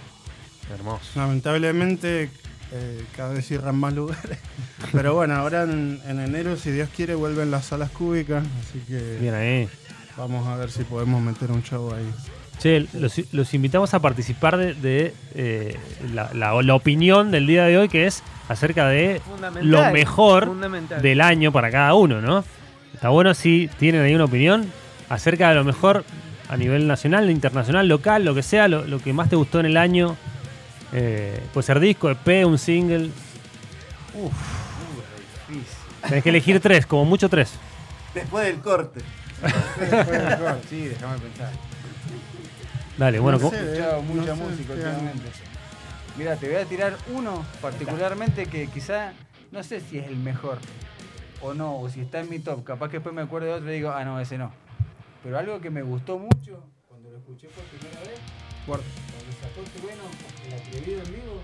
Hermoso. 0.73 1.03
Lamentablemente 1.19 2.29
eh, 2.73 3.05
cada 3.15 3.33
vez 3.33 3.45
cierran 3.47 3.75
más 3.77 3.93
lugares. 3.93 4.37
Pero 4.91 5.13
bueno, 5.15 5.35
ahora 5.35 5.63
en, 5.63 6.01
en 6.05 6.19
enero, 6.19 6.55
si 6.57 6.71
Dios 6.71 6.89
quiere, 6.95 7.15
vuelven 7.15 7.51
las 7.51 7.65
salas 7.65 7.89
cúbicas. 7.91 8.43
Así 8.61 8.79
que 8.79 9.17
Bien 9.19 9.33
ahí. 9.33 9.69
vamos 10.17 10.47
a 10.47 10.55
ver 10.57 10.71
si 10.71 10.83
podemos 10.83 11.21
meter 11.21 11.51
un 11.51 11.63
show 11.63 11.93
ahí. 11.93 12.09
Che, 12.61 12.85
los, 12.93 13.19
los 13.33 13.53
invitamos 13.55 13.93
a 13.95 13.99
participar 13.99 14.55
de, 14.57 14.73
de, 14.75 15.13
eh, 15.33 15.77
la, 16.13 16.29
la- 16.33 16.61
la 16.61 16.75
opinión 16.75 17.31
del 17.31 17.47
día 17.47 17.65
de 17.65 17.77
hoy, 17.77 17.89
que 17.89 18.05
es 18.05 18.21
acerca 18.49 18.87
de 18.87 19.19
lo 19.63 19.79
mejor 19.93 20.45
del 21.01 21.21
año 21.21 21.51
para 21.51 21.71
cada 21.71 21.93
uno, 21.95 22.21
¿no? 22.21 22.43
Está 22.93 23.09
bueno 23.09 23.33
si 23.33 23.67
tienen 23.79 24.01
ahí 24.03 24.13
una 24.13 24.25
opinión 24.25 24.71
acerca 25.09 25.49
de 25.49 25.55
lo 25.55 25.63
mejor 25.63 26.03
a 26.49 26.57
nivel 26.57 26.85
nacional, 26.87 27.31
internacional, 27.31 27.87
local, 27.87 28.23
lo 28.25 28.35
que 28.35 28.43
sea, 28.43 28.67
lo, 28.67 28.85
lo 28.85 28.99
que 28.99 29.11
más 29.13 29.29
te 29.29 29.35
gustó 29.37 29.59
en 29.59 29.65
el 29.65 29.77
año. 29.77 30.15
Eh, 30.93 31.39
puede 31.53 31.65
ser 31.65 31.79
disco, 31.79 32.09
EP, 32.11 32.45
un 32.45 32.57
single. 32.59 33.09
Difícil. 35.47 35.65
Tenés 36.07 36.23
que 36.23 36.29
elegir 36.29 36.59
tres, 36.59 36.85
como 36.85 37.05
mucho 37.05 37.27
tres. 37.29 37.53
Después 38.13 38.45
del 38.45 38.57
corte. 38.59 38.99
Sí, 40.69 40.85
déjame 40.89 41.17
pensar. 41.17 41.49
Dale, 43.01 43.17
bueno, 43.17 43.39
No 43.39 43.45
¿cómo- 43.49 43.57
He 43.57 43.59
sé, 43.59 43.65
escuchado 43.65 43.95
no 44.03 44.13
mucha 44.13 44.35
sé 44.35 44.41
música 44.43 44.73
últimamente. 44.73 45.29
Mira, 46.17 46.35
te 46.35 46.45
voy 46.45 46.55
a 46.57 46.65
tirar 46.65 46.95
uno 47.09 47.43
particularmente 47.59 48.45
que 48.45 48.67
quizá, 48.67 49.13
no 49.51 49.63
sé 49.63 49.81
si 49.81 49.97
es 49.97 50.05
el 50.05 50.17
mejor 50.17 50.59
o 51.41 51.55
no, 51.55 51.79
o 51.79 51.89
si 51.89 52.01
está 52.01 52.19
en 52.19 52.29
mi 52.29 52.37
top. 52.37 52.63
Capaz 52.63 52.89
que 52.89 52.97
después 52.97 53.15
me 53.15 53.23
acuerdo 53.23 53.47
de 53.47 53.53
otro 53.53 53.71
y 53.71 53.73
digo, 53.73 53.89
ah, 53.89 54.05
no, 54.05 54.19
ese 54.19 54.37
no. 54.37 54.51
Pero 55.23 55.39
algo 55.39 55.59
que 55.59 55.71
me 55.71 55.81
gustó 55.81 56.19
mucho 56.19 56.61
cuando 56.87 57.09
lo 57.09 57.17
escuché 57.17 57.47
por 57.47 57.63
primera 57.73 58.01
vez, 58.01 58.19
cuando 58.67 58.85
sacó 59.41 59.65
Trueno 59.81 60.05
el 60.45 60.53
atrevido 60.53 61.01
en 61.01 61.09
vivo, 61.11 61.41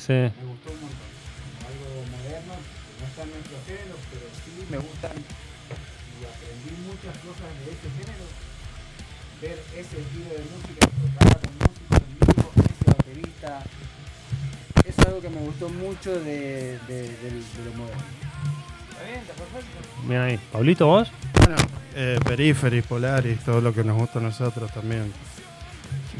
Sí. 0.00 0.16
me 0.16 0.44
gustó 0.48 0.72
un 0.72 0.80
montón. 0.80 1.10
Algo 1.60 1.88
moderno, 2.08 2.54
no 2.56 3.04
está 3.04 3.20
en 3.28 3.30
nuestro 3.36 3.56
género, 3.68 3.96
pero 4.08 4.24
sí 4.32 4.50
me 4.64 4.78
gustan 4.80 5.12
y 5.12 6.20
aprendí 6.24 6.72
muchas 6.88 7.12
cosas 7.20 7.52
de 7.60 7.68
ese 7.68 7.88
género. 8.00 8.24
Ver 9.40 9.58
ese 9.74 10.00
estilo 10.00 10.28
de 10.30 10.44
música 10.54 10.86
tocada 11.00 11.40
con 11.40 11.52
músicos 11.58 11.98
en 11.98 12.36
vivo, 12.36 12.50
ese 12.56 12.84
baterista. 12.86 13.62
Eso 14.84 15.00
es 15.00 15.06
algo 15.06 15.20
que 15.20 15.30
me 15.30 15.40
gustó 15.40 15.68
mucho 15.70 16.10
de, 16.12 16.78
de, 16.86 17.02
del- 17.02 17.44
de 17.56 17.64
lo 17.64 17.72
moderno. 17.78 18.02
¿Está 18.90 19.04
bien? 19.04 19.18
¿Está 19.20 19.32
perfecto? 19.34 20.06
Bien 20.08 20.20
ahí. 20.20 20.38
Pablito, 20.52 20.86
vos. 20.86 21.10
Bueno, 21.38 21.56
eh, 21.94 22.18
Peripheris, 22.22 22.84
Polaris, 22.84 23.40
todo 23.44 23.60
lo 23.62 23.72
que 23.72 23.82
nos 23.82 23.96
gusta 23.96 24.18
a 24.18 24.22
nosotros 24.22 24.70
también. 24.72 25.10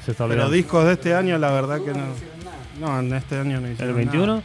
Se 0.05 0.13
está 0.13 0.27
Pero 0.27 0.49
discos 0.49 0.87
de 0.87 0.93
este 0.95 1.15
año, 1.15 1.37
la 1.37 1.51
verdad 1.51 1.79
que 1.85 1.93
No 1.93 2.07
no. 2.07 2.15
hicieron 2.15 2.39
nada. 2.45 2.57
No, 2.81 3.01
en 3.01 3.13
este 3.15 3.39
año 3.39 3.61
no 3.61 3.71
hicieron 3.71 3.91
¿El 3.91 3.97
21? 4.07 4.27
nada. 4.27 4.43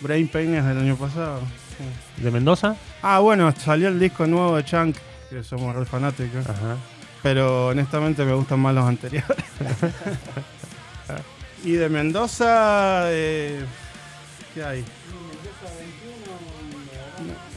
Brain 0.00 0.28
Pain 0.28 0.54
es 0.54 0.64
del 0.64 0.78
año 0.78 0.94
pasado. 0.96 1.40
sí. 1.76 2.22
¿De 2.22 2.30
Mendoza? 2.30 2.76
Ah, 3.02 3.18
bueno, 3.18 3.52
salió 3.56 3.88
el 3.88 3.98
disco 3.98 4.24
nuevo 4.26 4.56
de 4.56 4.64
Chunk, 4.64 4.96
que 5.30 5.42
somos 5.42 5.74
re 5.74 5.84
fanáticos. 5.84 6.46
Ajá. 6.48 6.76
Pero 7.26 7.66
honestamente 7.66 8.24
me 8.24 8.34
gustan 8.34 8.60
más 8.60 8.72
los 8.72 8.84
anteriores. 8.84 9.44
y 11.64 11.72
de 11.72 11.88
Mendoza, 11.88 13.06
eh, 13.06 13.64
¿qué 14.54 14.64
hay? 14.64 14.84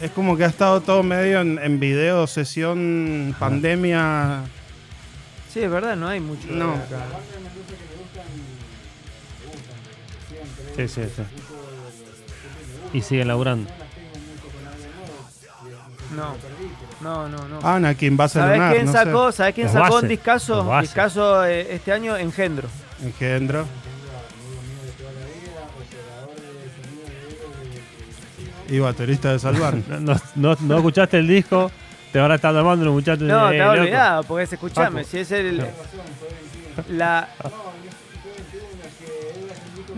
Es 0.02 0.10
como 0.10 0.36
que 0.36 0.46
ha 0.46 0.48
estado 0.48 0.82
todo 0.82 1.04
medio 1.04 1.42
en, 1.42 1.60
en 1.60 1.80
video, 1.80 2.26
sesión, 2.26 3.36
pandemia. 3.38 4.42
Sí, 5.54 5.60
es 5.60 5.70
verdad, 5.70 5.96
no 5.96 6.08
hay 6.08 6.20
mucho. 6.20 6.48
No. 6.50 6.74
acá. 6.74 7.06
Sí, 10.76 10.88
sí, 10.88 11.02
sí. 11.16 11.24
Y 12.94 13.02
siguen 13.02 13.28
laburando. 13.28 13.70
No, 16.16 16.36
no, 17.02 17.28
no. 17.30 17.48
no. 17.48 17.68
Anakin 17.68 18.18
va 18.20 18.24
a 18.26 18.30
ser 18.30 18.42
¿Sabés 18.42 18.74
quién 18.74 18.86
no 18.88 18.92
sacó? 18.92 19.32
¿Sabés 19.32 19.54
quién 19.56 19.66
Los 19.68 19.74
sacó 19.74 19.84
bases, 19.86 20.04
un 20.04 20.10
discazo? 20.10 20.66
bases. 20.66 20.90
Discazo 20.90 21.46
eh, 21.46 21.76
este 21.76 21.92
año, 21.92 22.18
Engendro. 22.18 22.68
sé. 23.00 23.06
Engendro. 23.08 23.66
Y 28.70 28.80
baterista 28.80 29.32
de 29.32 29.40
Salvar. 29.40 29.76
No, 30.00 30.16
no, 30.36 30.56
no- 30.62 30.78
escuchaste 30.78 31.18
el 31.18 31.28
disco, 31.28 31.72
te 32.12 32.20
van 32.20 32.32
a 32.32 32.36
estar 32.36 32.54
llamando 32.54 32.86
los 32.86 32.94
muchachos. 32.94 33.24
No, 33.28 33.50
eh, 33.50 33.54
te 33.54 33.58
loco. 33.60 33.72
olvidado, 33.82 34.24
porque 34.24 34.44
es, 34.44 34.54
escuchame, 34.54 35.02
Paco. 35.02 35.10
si 35.12 35.18
es 35.20 35.32
el. 35.32 35.66
La. 36.90 37.30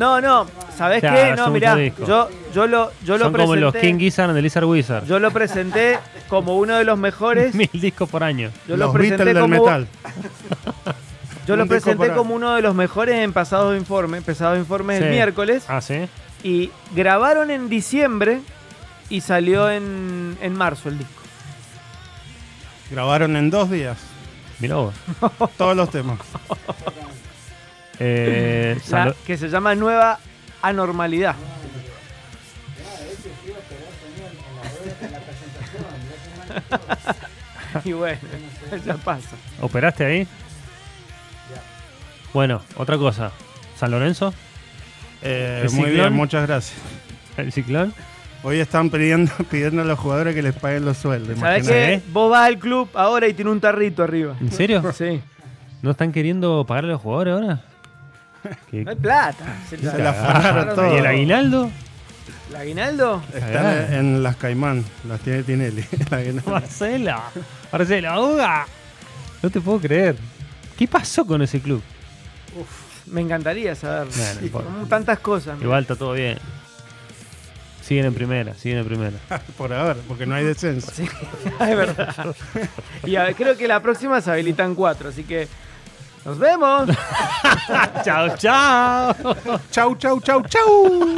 No, 0.02 0.20
no, 0.20 0.48
¿sabés 0.76 1.00
Claro, 1.02 1.16
qué? 1.16 1.36
No, 1.36 1.46
un 1.46 1.54
mirá, 1.54 1.76
disco. 1.76 2.06
yo, 2.08 2.28
yo 2.56 2.66
lo, 2.66 2.92
yo 3.06 3.20
lo 3.20 3.26
Son 3.26 3.34
como 3.34 3.56
los 3.56 3.72
King 3.72 3.80
presenté. 3.82 4.00
Gizzard 4.04 4.34
the 4.34 4.42
Lizard 4.42 4.66
Wizard. 4.66 5.06
Yo 5.06 5.20
lo 5.20 5.30
presenté 5.30 6.00
como 6.28 6.58
uno 6.58 6.76
de 6.76 6.84
los 6.84 6.98
mejores. 6.98 7.54
Mil 7.62 7.70
discos 7.72 8.10
por 8.10 8.24
año. 8.24 8.50
Yo 8.68 8.78
lo 8.78 8.86
los 8.86 8.94
presenté 8.96 9.26
Beatles 9.26 9.36
del 9.36 9.44
como, 9.44 9.64
metal. 9.64 9.88
yo 11.48 11.56
lo 11.56 11.62
Un 11.64 11.70
disco 11.70 11.84
presenté 11.84 12.08
por 12.08 12.16
como 12.18 12.34
uno 12.34 12.56
de 12.56 12.64
los 12.64 12.74
mejores 12.74 13.14
en 13.16 13.32
pasados 13.32 13.78
informes, 13.78 14.24
pasados 14.24 14.58
informes 14.58 14.98
Sí. 14.98 15.04
el 15.04 15.12
miércoles. 15.12 15.66
Ah, 15.68 15.82
sí. 15.82 16.08
Y 16.42 16.72
grabaron 16.96 17.52
en 17.52 17.70
diciembre 17.70 18.40
y 19.08 19.22
salió 19.22 19.70
en, 19.70 20.36
en 20.42 20.54
marzo 20.56 20.90
el 20.90 20.98
disco. 20.98 21.22
Grabaron 22.90 23.36
en 23.36 23.52
dos 23.52 23.70
días. 23.70 24.00
Mirá 24.60 24.78
vos. 24.78 24.96
Todos 25.58 25.76
los 25.78 25.92
temas. 25.92 26.18
Eh, 28.04 28.80
La- 28.90 29.14
que 29.28 29.38
se 29.38 29.48
llama 29.48 29.76
Nueva 29.76 30.18
Anormalidad. 30.64 31.36
y 37.86 37.94
bueno, 37.94 38.20
ya 38.86 38.96
pasa. 38.96 39.36
¿Operaste 39.62 40.06
ahí? 40.06 40.28
Bueno, 42.34 42.62
otra 42.78 42.98
cosa. 42.98 43.32
¿San 43.78 43.92
Lorenzo? 43.92 44.34
Eh, 45.22 45.62
¿El 45.66 45.72
muy 45.72 45.86
ciclón? 45.90 45.94
bien, 45.96 46.14
muchas 46.14 46.48
gracias. 46.48 46.80
¿El 47.38 47.52
ciclón? 47.52 47.94
Hoy 48.44 48.60
están 48.60 48.90
pidiendo, 48.90 49.32
pidiendo 49.52 49.82
a 49.82 49.86
los 49.86 50.00
jugadores 50.00 50.34
que 50.36 50.42
les 50.42 50.56
paguen 50.56 50.86
los 50.86 50.98
sueldos. 50.98 51.38
¿Sabés 51.40 51.68
qué? 51.68 51.94
¿eh? 51.96 52.02
Vos 52.12 52.32
vas 52.32 52.48
al 52.48 52.58
club 52.58 52.90
ahora 52.94 53.28
y 53.28 53.34
tiene 53.34 53.52
un 53.52 53.60
tarrito 53.60 54.04
arriba. 54.04 54.36
¿En 54.40 54.52
serio? 54.52 54.82
Sí. 54.94 55.22
¿No 55.82 55.92
están 55.92 56.12
queriendo 56.12 56.66
pagarle 56.66 56.92
a 56.92 56.94
los 56.94 57.02
jugadores 57.02 57.34
ahora? 57.34 57.62
¿Qué- 58.70 58.84
No 58.84 58.92
hay 58.92 58.98
plata. 58.98 59.46
Se 59.70 59.78
Se 59.78 59.98
la 59.98 60.10
afanaron 60.12 60.76
todo. 60.76 60.94
¿Y 60.96 60.98
el 61.00 61.06
aguinaldo? 61.06 61.72
¿El 62.50 62.56
aguinaldo? 62.56 63.24
Están 63.34 63.94
en, 63.94 64.24
las 64.24 64.36
Caimán, 64.36 64.84
las 65.08 65.20
tiene 65.22 65.44
Tinelli. 65.44 65.86
Marcela. 66.46 67.24
Marcela, 67.72 68.14
ahoga. 68.14 68.66
No 69.42 69.50
te 69.50 69.62
puedo 69.62 69.80
creer. 69.80 70.16
¿Qué 70.78 70.88
pasó 70.88 71.26
con 71.26 71.42
ese 71.42 71.60
club? 71.62 71.82
Me 73.08 73.22
encantaría 73.22 73.76
saber. 73.76 74.08
Bueno. 74.52 74.70
Como 74.70 74.86
tantas 74.88 75.20
cosas. 75.20 75.58
¿no? 75.58 75.64
Igual 75.64 75.82
está 75.84 75.96
todo 75.96 76.14
bien. 76.14 76.38
Siguen 77.82 78.06
en 78.06 78.14
primera, 78.14 78.54
siguen 78.54 78.80
en 78.80 78.86
primera. 78.86 79.18
Por 79.58 79.74
ahora, 79.74 79.98
porque 80.08 80.26
no 80.26 80.36
hay 80.36 80.44
descenso. 80.46 80.92
Sí, 80.94 81.04
es 81.60 81.76
verdad. 81.78 82.36
Y 83.06 83.16
a 83.16 83.24
ver, 83.24 83.36
creo 83.36 83.58
que 83.58 83.68
la 83.68 83.82
próxima 83.82 84.22
se 84.22 84.32
habilitan 84.32 84.76
cuatro, 84.76 85.10
así 85.10 85.24
que 85.24 85.48
nos 86.26 86.38
vemos. 86.40 86.90
chao, 88.04 88.36
chao. 88.38 89.16
Chau, 89.72 89.96
chau, 89.96 90.20
chau, 90.22 90.42
chau. 90.44 91.16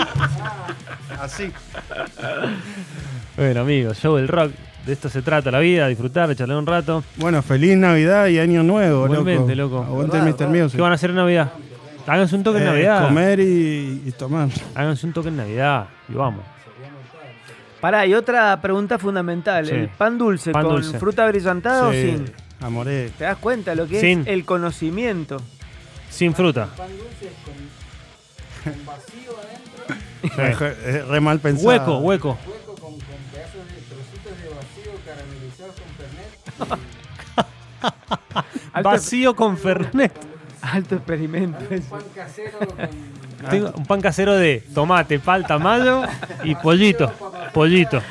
Así. 1.20 1.52
Bueno, 3.38 3.62
amigos, 3.62 3.98
show 3.98 4.16
del 4.18 4.28
rock. 4.28 4.52
De 4.86 4.92
esto 4.92 5.08
se 5.08 5.22
trata 5.22 5.50
la 5.50 5.60
vida, 5.60 5.88
disfrutar, 5.88 6.36
charlar 6.36 6.58
un 6.58 6.66
rato. 6.66 7.04
Bueno, 7.16 7.42
feliz 7.42 7.78
Navidad 7.78 8.28
y 8.28 8.40
Año 8.40 8.64
Nuevo, 8.64 9.06
Igualmente, 9.06 9.56
loco. 9.56 9.78
loco. 9.78 9.86
Aguante 9.90 10.18
Mr. 10.22 10.48
Music. 10.50 10.76
¿Qué 10.76 10.82
van 10.82 10.92
a 10.92 10.96
hacer 10.96 11.12
en 11.12 11.16
Navidad? 11.16 11.52
Háganse 12.06 12.36
un 12.36 12.44
toque 12.44 12.58
en 12.58 12.64
Eh, 12.64 12.68
Navidad. 12.68 13.04
Comer 13.08 13.40
y, 13.40 14.02
y 14.06 14.12
tomar. 14.12 14.50
Háganse 14.76 15.06
un 15.08 15.14
toque 15.14 15.30
en 15.30 15.38
Navidad. 15.38 15.86
Y 16.10 16.14
vamos. 16.14 16.44
Pará, 17.80 18.06
y 18.06 18.14
otra 18.14 18.60
pregunta 18.62 18.98
fundamental. 18.98 19.66
Sí. 19.66 19.72
¿El 19.74 19.88
pan 19.90 20.18
dulce 20.18 20.52
Pan 20.52 20.64
con 20.64 20.76
dulce. 20.76 21.00
fruta 21.00 21.26
brillantada 21.28 21.92
Sí, 21.92 21.98
o 21.98 22.02
sin? 22.18 22.34
Amoré. 22.64 23.10
¿Te 23.18 23.26
das 23.26 23.38
cuenta 23.38 23.76
lo 23.76 23.88
que 23.88 24.00
Sin. 24.00 24.22
es 24.22 24.28
el 24.28 24.46
conocimiento? 24.46 25.38
Sin 26.10 26.34
fruta. 26.34 26.68
Pan 26.78 26.88
dulce 26.98 27.32
con, 27.44 28.74
con 28.74 28.86
vacío 28.86 29.32
adentro, 29.38 30.44
Es 30.44 30.60
re- 30.60 31.00
es 31.00 31.08
re 31.08 31.20
mal 31.20 31.40
pensado. 31.40 31.68
Hueco, 31.68 31.98
hueco. 32.00 32.38
hueco 32.48 32.76
con, 32.76 32.94
con 32.94 33.00
pedazos 33.32 33.66
de 33.68 33.82
trocitos 33.82 34.38
de 34.42 34.50
vacío 34.50 34.92
caramelizados 35.06 35.76
con 35.76 35.90
fernet. 36.70 36.80
Alto, 38.74 38.90
Vacío 38.90 39.36
con 39.36 39.58
Fernet. 39.58 40.14
alto 40.62 40.96
experimento. 40.96 41.60
Un 41.70 41.82
pan 41.82 42.02
casero 42.16 42.58
con 42.60 42.90
Tengo 43.50 43.72
un 43.76 43.86
pan 43.86 44.02
casero 44.02 44.34
de 44.36 44.64
tomate, 44.74 45.20
palta, 45.20 45.58
mayo 45.60 46.04
y 46.46 46.56
pollito. 46.56 47.12
Pollito. 47.54 48.02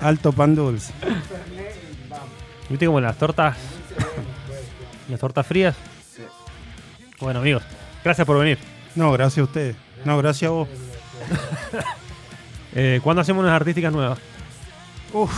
Alto 0.00 0.32
pan 0.32 0.54
dulce. 0.56 0.92
fernet 1.00 1.76
y 2.06 2.10
vamos. 2.10 2.26
¿Viste 2.68 2.86
como 2.86 3.00
las 3.00 3.16
tortas? 3.16 3.56
Las 5.12 5.20
tortas 5.20 5.46
frías. 5.46 5.76
Bueno, 7.20 7.40
amigos, 7.40 7.62
gracias 8.02 8.26
por 8.26 8.38
venir. 8.38 8.58
No, 8.94 9.12
gracias 9.12 9.40
a 9.40 9.44
ustedes. 9.44 9.76
No, 10.06 10.16
gracias 10.16 10.48
a 10.48 10.52
vos. 10.52 10.68
Eh, 12.74 13.00
¿Cuándo 13.04 13.20
hacemos 13.20 13.42
unas 13.42 13.54
artísticas 13.54 13.92
nuevas? 13.92 14.18
Uf, 15.12 15.30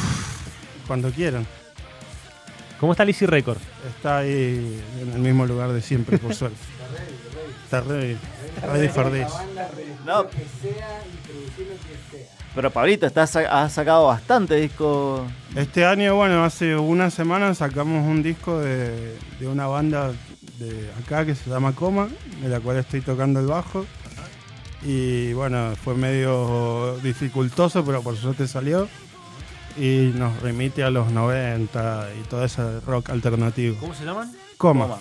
cuando 0.86 1.10
quieran. 1.10 1.44
¿Cómo 2.78 2.92
está 2.92 3.04
Lizzy 3.04 3.26
Record? 3.26 3.58
Está 3.88 4.18
ahí 4.18 4.80
en 5.02 5.12
el 5.14 5.18
mismo 5.18 5.44
lugar 5.44 5.72
de 5.72 5.82
siempre, 5.82 6.16
por 6.18 6.32
suerte. 6.36 6.56
Está 7.64 7.80
ready. 7.80 8.16
Ready 8.62 8.86
for 8.88 9.10
this. 9.10 9.26
No. 10.06 10.28
Pero 12.54 12.70
Pablito, 12.70 13.06
estás, 13.06 13.34
has 13.34 13.72
sacado 13.72 14.06
bastante 14.06 14.54
disco. 14.54 15.26
Este 15.56 15.84
año, 15.84 16.14
bueno, 16.14 16.44
hace 16.44 16.76
una 16.76 17.10
semana 17.10 17.52
sacamos 17.54 18.06
un 18.06 18.22
disco 18.22 18.60
de, 18.60 19.16
de 19.40 19.48
una 19.48 19.66
banda 19.66 20.12
de 20.58 20.90
acá 21.02 21.26
que 21.26 21.34
se 21.34 21.50
llama 21.50 21.72
Coma, 21.72 22.08
de 22.40 22.48
la 22.48 22.60
cual 22.60 22.76
estoy 22.76 23.00
tocando 23.00 23.40
el 23.40 23.46
bajo. 23.46 23.84
Y 24.82 25.32
bueno, 25.32 25.74
fue 25.82 25.94
medio 25.94 26.96
dificultoso, 26.98 27.84
pero 27.84 28.02
por 28.02 28.16
suerte 28.16 28.46
salió. 28.46 28.88
Y 29.76 30.12
nos 30.14 30.40
remite 30.40 30.84
a 30.84 30.90
los 30.90 31.10
90 31.10 32.08
y 32.20 32.28
todo 32.28 32.44
ese 32.44 32.80
rock 32.80 33.10
alternativo. 33.10 33.76
¿Cómo 33.80 33.94
se 33.94 34.04
llaman? 34.04 34.30
Coma. 34.56 34.84
Coma. 34.84 34.98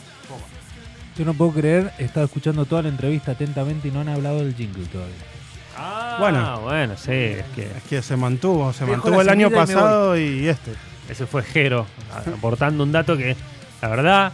Yo 1.16 1.26
no 1.26 1.36
puedo 1.36 1.52
creer, 1.52 1.94
he 2.00 2.06
estado 2.06 2.26
escuchando 2.26 2.66
toda 2.66 2.82
la 2.82 2.90
entrevista 2.90 3.34
atentamente 3.34 3.90
y 3.90 3.92
no 3.92 4.02
han 4.02 4.10
hablado 4.10 4.40
del 4.40 4.56
jingle 4.56 4.88
todavía. 4.88 5.33
Ah, 5.78 6.18
Bueno. 6.20 6.62
bueno, 6.62 6.96
sí, 6.98 7.12
es 7.12 7.46
que 7.56 7.64
Es 7.64 7.84
que 7.90 8.02
se 8.02 8.16
mantuvo, 8.16 8.72
se 8.74 8.86
mantuvo 8.86 9.22
el 9.22 9.30
año 9.30 9.48
y 9.48 9.52
pasado 9.52 10.18
y 10.18 10.48
este. 10.48 10.72
ese 11.10 11.26
fue 11.26 11.44
Jero, 11.44 11.86
aportando 12.38 12.84
un 12.84 12.92
dato 12.92 13.18
que, 13.18 13.36
la 13.82 13.88
verdad, 13.88 14.32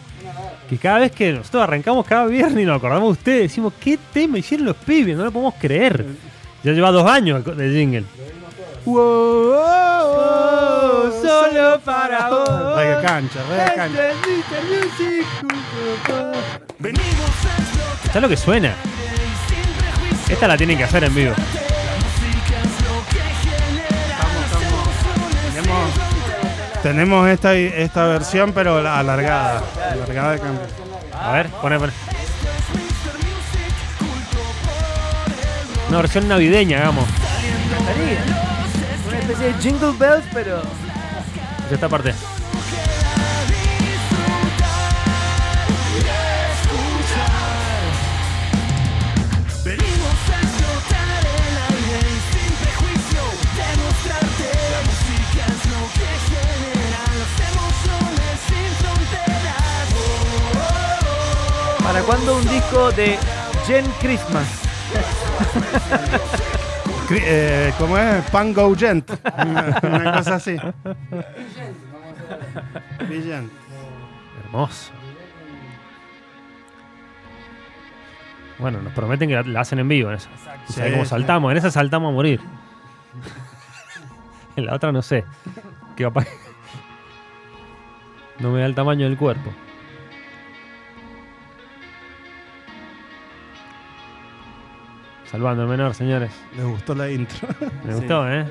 que 0.70 0.78
cada 0.78 1.00
vez 1.00 1.12
que 1.12 1.32
nosotros 1.34 1.64
arrancamos 1.64 2.06
cada 2.06 2.26
viernes 2.26 2.62
y 2.62 2.66
nos 2.66 2.78
acordamos 2.78 3.08
de 3.10 3.12
ustedes, 3.14 3.42
decimos, 3.44 3.74
¿qué 3.80 3.98
tema 4.14 4.38
hicieron 4.38 4.68
los 4.68 4.76
pibes? 4.76 5.16
No 5.18 5.24
lo 5.26 5.32
podemos 5.32 5.54
creer. 5.60 6.06
Ya 6.64 6.74
lleva 6.74 6.92
dos 6.92 7.10
años 7.10 7.44
de 7.46 7.70
jingle. 7.72 8.04
solo 11.22 11.80
para 11.86 12.30
vos. 12.30 12.76
Reggae 12.78 13.02
cancha, 13.02 13.40
reggae 13.50 13.76
cancha. 13.76 14.02
¿Sabes 18.08 18.22
lo 18.22 18.30
que 18.30 18.38
suena? 18.38 18.76
Esta 20.28 20.48
la 20.48 20.58
tienen 20.58 20.78
que 20.78 20.84
hacer 20.84 21.04
en 21.04 21.16
vivo. 21.16 21.34
Tenemos, 26.84 27.28
esta, 27.28 27.54
esta 27.56 28.06
versión, 28.06 28.54
pero 28.54 28.82
la 28.82 29.00
alargada. 29.00 29.62
Alargada 29.92 30.32
de 30.32 30.40
cambio. 30.40 30.62
A 31.14 31.32
ver, 31.34 31.48
pone, 31.50 31.78
pone. 31.78 31.94
Una 35.90 35.98
versión 35.98 36.28
navideña, 36.28 36.78
hagamos. 36.80 37.06
Una 39.08 39.20
especie 39.20 39.48
de 39.48 39.54
jingle 39.62 39.94
bells, 39.98 40.26
pero. 40.34 40.62
De 41.68 41.76
esta 41.76 41.90
parte. 41.90 42.14
¿Para 61.90 62.04
cuándo 62.04 62.38
un 62.38 62.48
disco 62.48 62.92
de 62.92 63.18
Gen 63.66 63.84
Christmas? 64.00 64.48
Cri- 67.08 67.24
eh, 67.24 67.74
¿Cómo 67.80 67.98
es? 67.98 68.30
Pango 68.30 68.76
Gent. 68.76 69.10
Una, 69.84 70.14
cosa 70.18 70.36
así. 70.36 70.56
Vigent. 73.10 73.52
Hermoso. 74.44 74.92
Bueno, 78.60 78.82
nos 78.84 78.94
prometen 78.94 79.30
que 79.30 79.34
la, 79.34 79.42
la 79.42 79.62
hacen 79.62 79.80
en 79.80 79.88
vivo 79.88 80.10
en 80.12 80.18
esa. 80.18 80.30
Sí, 80.68 80.74
sabe 80.74 80.92
cómo 80.92 81.06
sí. 81.06 81.10
saltamos, 81.10 81.52
en 81.52 81.58
esa 81.58 81.72
saltamos 81.72 82.10
a 82.12 82.14
morir. 82.14 82.40
en 84.56 84.68
la 84.68 84.76
otra 84.76 84.92
no 84.92 85.02
sé. 85.02 85.26
Que 85.96 86.04
capaz 86.04 86.26
que 86.26 86.32
no 88.44 88.52
me 88.52 88.60
da 88.60 88.68
el 88.68 88.76
tamaño 88.76 89.06
del 89.06 89.18
cuerpo. 89.18 89.52
Salvando 95.32 95.64
el 95.64 95.70
menor, 95.70 95.94
señores. 95.94 96.32
Les 96.56 96.66
gustó 96.66 96.96
la 96.96 97.10
intro. 97.10 97.48
Me 97.84 97.94
Sí. 97.94 98.00
gustó, 98.00 98.30
¿eh? 98.32 98.46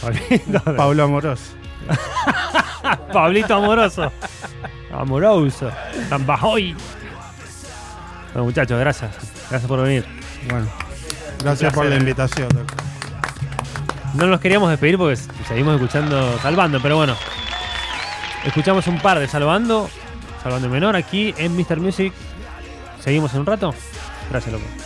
Pablo 0.76 1.04
Amoroso. 1.04 1.42
Pablito 3.12 3.54
amoroso. 3.54 4.12
Amoroso. 4.92 5.70
Tambajoy. 6.08 6.74
Bueno, 8.32 8.44
muchachos, 8.44 8.78
gracias. 8.78 9.10
Gracias 9.50 9.68
por 9.68 9.82
venir. 9.82 10.04
Bueno, 10.50 10.66
gracias 11.42 11.72
por 11.72 11.86
la 11.86 11.96
invitación. 11.96 12.48
doctor. 12.48 12.83
No 14.14 14.28
nos 14.28 14.40
queríamos 14.40 14.70
despedir 14.70 14.96
porque 14.96 15.16
seguimos 15.48 15.74
escuchando 15.74 16.38
Salvando, 16.38 16.80
pero 16.80 16.96
bueno. 16.96 17.16
Escuchamos 18.44 18.86
un 18.86 19.00
par 19.00 19.18
de 19.18 19.26
Salvando. 19.26 19.90
Salvando 20.42 20.68
menor 20.68 20.94
aquí 20.94 21.34
en 21.36 21.56
Mr. 21.56 21.80
Music. 21.80 22.12
Seguimos 23.00 23.34
en 23.34 23.40
un 23.40 23.46
rato. 23.46 23.74
Gracias, 24.30 24.52
loco. 24.52 24.83